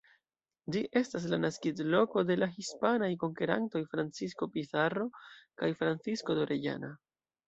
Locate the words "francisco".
3.91-4.47, 5.83-6.37